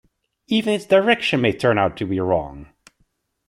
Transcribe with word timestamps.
Even 0.47 0.73
its 0.73 0.87
direction 0.87 1.41
may 1.41 1.51
turn 1.53 1.77
out 1.77 1.95
to 1.97 2.07
be 2.07 2.19
wrong. 2.19 2.69